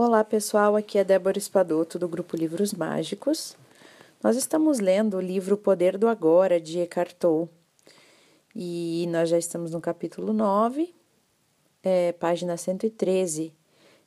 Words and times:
Olá 0.00 0.22
pessoal, 0.22 0.76
aqui 0.76 0.96
é 0.96 1.02
Débora 1.02 1.38
Espadoto 1.38 1.98
do 1.98 2.06
Grupo 2.06 2.36
Livros 2.36 2.72
Mágicos. 2.72 3.56
Nós 4.22 4.36
estamos 4.36 4.78
lendo 4.78 5.16
o 5.16 5.20
livro 5.20 5.56
Poder 5.56 5.98
do 5.98 6.06
Agora 6.06 6.60
de 6.60 6.78
Eckhart 6.78 7.14
Tolle 7.14 7.48
e 8.54 9.08
nós 9.10 9.28
já 9.28 9.36
estamos 9.36 9.72
no 9.72 9.80
capítulo 9.80 10.32
9, 10.32 10.94
é, 11.82 12.12
página 12.12 12.56
113. 12.56 13.52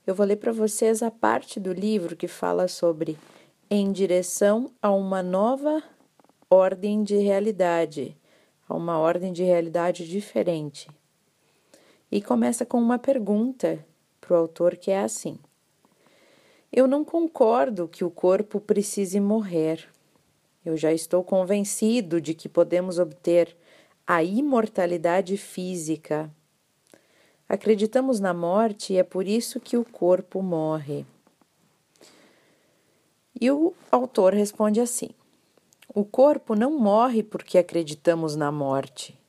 Eu 0.07 0.15
vou 0.15 0.25
ler 0.25 0.37
para 0.37 0.53
vocês 0.53 1.03
a 1.03 1.11
parte 1.11 1.59
do 1.59 1.73
livro 1.73 2.15
que 2.15 2.25
fala 2.25 2.69
sobre 2.69 3.17
em 3.69 3.91
direção 3.91 4.71
a 4.81 4.91
uma 4.91 5.21
nova 5.21 5.83
ordem 6.49 7.03
de 7.03 7.17
realidade, 7.17 8.15
a 8.65 8.73
uma 8.73 8.97
ordem 8.97 9.33
de 9.33 9.43
realidade 9.43 10.07
diferente. 10.07 10.89
E 12.09 12.21
começa 12.21 12.65
com 12.65 12.77
uma 12.77 12.97
pergunta 12.97 13.85
para 14.21 14.33
o 14.33 14.37
autor 14.37 14.77
que 14.77 14.89
é 14.89 15.01
assim. 15.01 15.37
Eu 16.71 16.87
não 16.87 17.03
concordo 17.03 17.85
que 17.85 18.05
o 18.05 18.09
corpo 18.09 18.59
precise 18.59 19.19
morrer. 19.19 19.89
Eu 20.63 20.77
já 20.77 20.93
estou 20.93 21.21
convencido 21.21 22.21
de 22.21 22.33
que 22.33 22.47
podemos 22.47 22.97
obter 22.97 23.57
a 24.07 24.23
imortalidade 24.23 25.35
física. 25.35 26.31
Acreditamos 27.47 28.21
na 28.21 28.33
morte 28.33 28.93
e 28.93 28.97
é 28.97 29.03
por 29.03 29.27
isso 29.27 29.59
que 29.59 29.75
o 29.75 29.83
corpo 29.83 30.41
morre. 30.41 31.05
E 33.39 33.51
o 33.51 33.73
autor 33.91 34.33
responde 34.33 34.79
assim: 34.79 35.09
O 35.93 36.05
corpo 36.05 36.55
não 36.55 36.79
morre 36.79 37.21
porque 37.21 37.57
acreditamos 37.57 38.37
na 38.37 38.49
morte. 38.49 39.19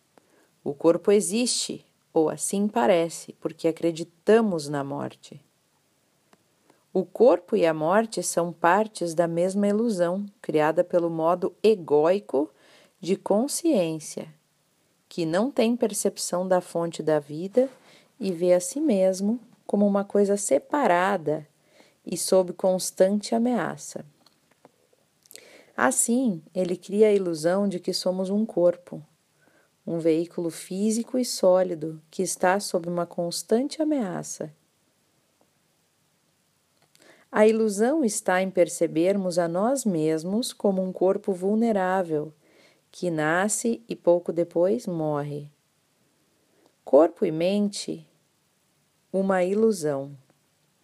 O 0.62 0.72
corpo 0.72 1.10
existe, 1.10 1.84
ou 2.14 2.30
assim 2.30 2.68
parece, 2.68 3.32
porque 3.40 3.66
acreditamos 3.66 4.68
na 4.68 4.84
morte. 4.84 5.40
O 6.94 7.06
corpo 7.06 7.56
e 7.56 7.64
a 7.64 7.72
morte 7.72 8.22
são 8.22 8.52
partes 8.52 9.14
da 9.14 9.26
mesma 9.26 9.66
ilusão, 9.66 10.26
criada 10.42 10.84
pelo 10.84 11.08
modo 11.08 11.54
egóico 11.62 12.50
de 13.00 13.16
consciência, 13.16 14.28
que 15.08 15.24
não 15.24 15.50
tem 15.50 15.74
percepção 15.74 16.46
da 16.46 16.60
fonte 16.60 17.02
da 17.02 17.18
vida 17.18 17.70
e 18.20 18.30
vê 18.30 18.52
a 18.52 18.60
si 18.60 18.78
mesmo 18.78 19.40
como 19.66 19.86
uma 19.86 20.04
coisa 20.04 20.36
separada 20.36 21.48
e 22.04 22.14
sob 22.14 22.52
constante 22.52 23.34
ameaça. 23.34 24.04
Assim, 25.74 26.42
ele 26.54 26.76
cria 26.76 27.08
a 27.08 27.14
ilusão 27.14 27.66
de 27.66 27.80
que 27.80 27.94
somos 27.94 28.28
um 28.28 28.44
corpo, 28.44 29.02
um 29.86 29.98
veículo 29.98 30.50
físico 30.50 31.16
e 31.16 31.24
sólido 31.24 32.02
que 32.10 32.22
está 32.22 32.60
sob 32.60 32.86
uma 32.86 33.06
constante 33.06 33.80
ameaça 33.80 34.52
a 37.34 37.46
ilusão 37.46 38.04
está 38.04 38.42
em 38.42 38.50
percebermos 38.50 39.38
a 39.38 39.48
nós 39.48 39.86
mesmos 39.86 40.52
como 40.52 40.82
um 40.82 40.92
corpo 40.92 41.32
vulnerável 41.32 42.30
que 42.90 43.10
nasce 43.10 43.82
e 43.88 43.96
pouco 43.96 44.34
depois 44.34 44.86
morre. 44.86 45.48
Corpo 46.84 47.24
e 47.24 47.32
mente, 47.32 48.06
uma 49.10 49.42
ilusão. 49.42 50.14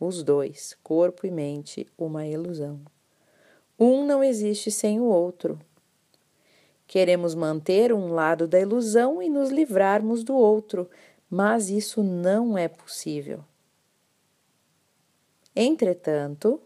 Os 0.00 0.22
dois, 0.22 0.74
corpo 0.82 1.26
e 1.26 1.30
mente, 1.30 1.86
uma 1.98 2.26
ilusão. 2.26 2.80
Um 3.78 4.06
não 4.06 4.24
existe 4.24 4.70
sem 4.70 4.98
o 4.98 5.04
outro. 5.04 5.60
Queremos 6.86 7.34
manter 7.34 7.92
um 7.92 8.10
lado 8.14 8.48
da 8.48 8.58
ilusão 8.58 9.22
e 9.22 9.28
nos 9.28 9.50
livrarmos 9.50 10.24
do 10.24 10.34
outro, 10.34 10.88
mas 11.28 11.68
isso 11.68 12.02
não 12.02 12.56
é 12.56 12.68
possível. 12.68 13.44
Entretanto, 15.60 16.60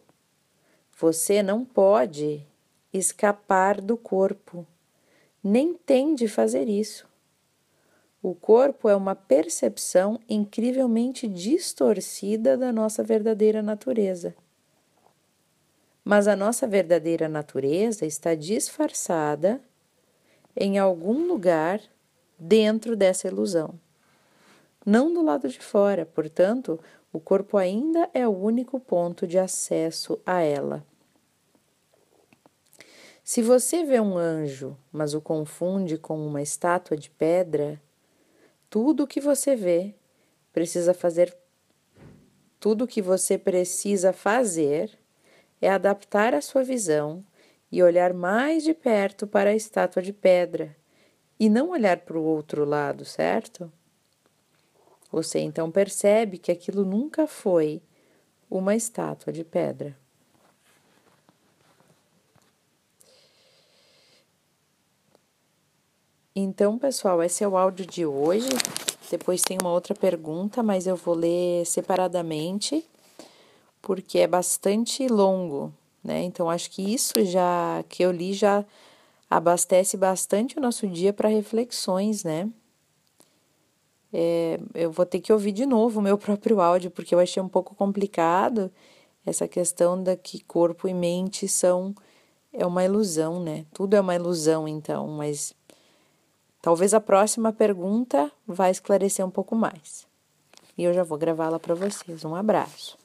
você 0.94 1.42
não 1.42 1.64
pode 1.64 2.46
escapar 2.92 3.80
do 3.80 3.96
corpo, 3.96 4.66
nem 5.42 5.72
tem 5.72 6.14
de 6.14 6.28
fazer 6.28 6.68
isso. 6.68 7.08
O 8.22 8.34
corpo 8.34 8.90
é 8.90 8.94
uma 8.94 9.14
percepção 9.14 10.20
incrivelmente 10.28 11.26
distorcida 11.26 12.54
da 12.54 12.70
nossa 12.70 13.02
verdadeira 13.02 13.62
natureza. 13.62 14.34
Mas 16.04 16.28
a 16.28 16.36
nossa 16.36 16.66
verdadeira 16.66 17.30
natureza 17.30 18.04
está 18.04 18.34
disfarçada 18.34 19.58
em 20.54 20.78
algum 20.78 21.26
lugar 21.26 21.80
dentro 22.38 22.94
dessa 22.94 23.26
ilusão. 23.26 23.72
Não 24.84 25.12
do 25.12 25.22
lado 25.22 25.48
de 25.48 25.60
fora, 25.60 26.04
portanto, 26.04 26.80
o 27.12 27.20
corpo 27.20 27.56
ainda 27.56 28.10
é 28.12 28.26
o 28.26 28.36
único 28.36 28.80
ponto 28.80 29.26
de 29.26 29.38
acesso 29.38 30.18
a 30.26 30.40
ela. 30.40 30.84
Se 33.22 33.40
você 33.40 33.84
vê 33.84 34.00
um 34.00 34.18
anjo, 34.18 34.76
mas 34.90 35.14
o 35.14 35.20
confunde 35.20 35.96
com 35.96 36.18
uma 36.26 36.42
estátua 36.42 36.96
de 36.96 37.08
pedra, 37.08 37.80
tudo 38.68 39.04
o 39.04 39.06
que 39.06 39.20
você 39.20 39.54
vê 39.54 39.94
precisa 40.52 40.92
fazer 40.92 41.36
tudo 42.58 42.84
o 42.84 42.86
que 42.88 43.02
você 43.02 43.36
precisa 43.36 44.12
fazer 44.12 44.98
é 45.60 45.68
adaptar 45.68 46.34
a 46.34 46.40
sua 46.40 46.62
visão 46.62 47.24
e 47.70 47.82
olhar 47.82 48.12
mais 48.12 48.62
de 48.62 48.74
perto 48.74 49.26
para 49.26 49.50
a 49.50 49.54
estátua 49.54 50.02
de 50.02 50.12
pedra 50.12 50.76
e 51.38 51.48
não 51.48 51.70
olhar 51.70 51.98
para 51.98 52.18
o 52.18 52.22
outro 52.24 52.64
lado, 52.64 53.04
certo? 53.04 53.72
Você 55.12 55.40
então 55.40 55.70
percebe 55.70 56.38
que 56.38 56.50
aquilo 56.50 56.86
nunca 56.86 57.26
foi 57.26 57.82
uma 58.50 58.74
estátua 58.74 59.30
de 59.30 59.44
pedra. 59.44 59.94
Então, 66.34 66.78
pessoal, 66.78 67.22
esse 67.22 67.44
é 67.44 67.48
o 67.48 67.58
áudio 67.58 67.84
de 67.84 68.06
hoje. 68.06 68.48
Depois 69.10 69.42
tem 69.42 69.58
uma 69.60 69.70
outra 69.70 69.94
pergunta, 69.94 70.62
mas 70.62 70.86
eu 70.86 70.96
vou 70.96 71.14
ler 71.14 71.66
separadamente, 71.66 72.82
porque 73.82 74.18
é 74.18 74.26
bastante 74.26 75.06
longo, 75.08 75.70
né? 76.02 76.22
Então, 76.22 76.48
acho 76.48 76.70
que 76.70 76.82
isso 76.82 77.12
já 77.22 77.84
que 77.86 78.02
eu 78.02 78.10
li 78.10 78.32
já 78.32 78.64
abastece 79.28 79.98
bastante 79.98 80.58
o 80.58 80.62
nosso 80.62 80.86
dia 80.88 81.12
para 81.12 81.28
reflexões, 81.28 82.24
né? 82.24 82.48
É, 84.12 84.60
eu 84.74 84.90
vou 84.90 85.06
ter 85.06 85.20
que 85.20 85.32
ouvir 85.32 85.52
de 85.52 85.64
novo 85.64 86.00
o 86.00 86.02
meu 86.02 86.16
próprio 86.18 86.60
áudio, 86.60 86.90
porque 86.90 87.14
eu 87.14 87.18
achei 87.18 87.42
um 87.42 87.48
pouco 87.48 87.74
complicado 87.74 88.70
essa 89.24 89.46
questão 89.46 90.02
da 90.02 90.16
que 90.16 90.42
corpo 90.44 90.88
e 90.88 90.94
mente 90.94 91.46
são 91.48 91.94
é 92.52 92.66
uma 92.66 92.84
ilusão, 92.84 93.42
né? 93.42 93.64
Tudo 93.72 93.94
é 93.94 94.00
uma 94.00 94.14
ilusão, 94.14 94.68
então, 94.68 95.08
mas 95.08 95.54
talvez 96.60 96.92
a 96.92 97.00
próxima 97.00 97.52
pergunta 97.52 98.30
vai 98.46 98.70
esclarecer 98.70 99.24
um 99.24 99.30
pouco 99.30 99.56
mais. 99.56 100.06
E 100.76 100.84
eu 100.84 100.92
já 100.92 101.02
vou 101.02 101.16
gravá-la 101.16 101.58
para 101.58 101.74
vocês. 101.74 102.24
Um 102.24 102.34
abraço. 102.34 103.01